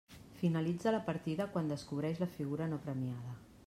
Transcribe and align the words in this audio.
Finalitza 0.39 0.93
la 0.95 1.03
partida 1.11 1.47
quan 1.53 1.71
descobreix 1.75 2.25
la 2.25 2.33
figura 2.39 2.73
no 2.75 2.85
premiada. 2.89 3.41